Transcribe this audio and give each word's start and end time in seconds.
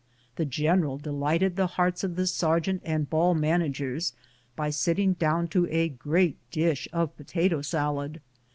The 0.35 0.45
general 0.45 0.97
delighted 0.97 1.55
the 1.57 1.67
hearts 1.77 2.03
of 2.03 2.15
the 2.15 2.25
sergeant 2.25 2.81
and 2.83 3.07
ball 3.07 3.35
managers 3.35 4.13
by 4.55 4.71
sitting 4.71 5.13
down 5.13 5.47
to 5.49 5.67
a 5.67 5.89
great 5.89 6.37
dish 6.49 6.87
of 6.91 7.15
potato 7.15 7.61
salad. 7.61 8.19